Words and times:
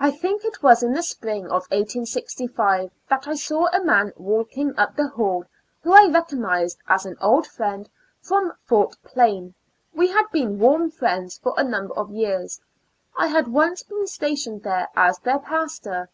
I 0.00 0.10
think 0.10 0.42
it 0.44 0.60
was 0.60 0.82
in 0.82 0.92
the 0.92 1.04
spring 1.04 1.44
of 1.44 1.70
1865 1.70 2.90
that 3.08 3.28
I 3.28 3.36
saw 3.36 3.68
a 3.68 3.80
man 3.80 4.12
walking 4.16 4.76
up 4.76 4.96
the 4.96 5.06
hall, 5.06 5.44
who 5.84 5.92
I 5.92 6.08
recoornized 6.08 6.78
as 6.88 7.06
an 7.06 7.16
old 7.20 7.46
friend 7.46 7.88
from 8.20 8.54
Fort 8.64 8.96
Plain; 9.04 9.54
we 9.94 10.08
had 10.08 10.24
been 10.32 10.58
warm 10.58 10.90
friends 10.90 11.38
for 11.40 11.54
a 11.56 11.62
number 11.62 11.94
of 11.94 12.10
years; 12.10 12.60
I 13.16 13.28
had 13.28 13.46
once 13.46 13.84
been 13.84 14.08
stationed 14.08 14.64
there, 14.64 14.88
as 14.96 15.20
their 15.20 15.38
pastor. 15.38 16.08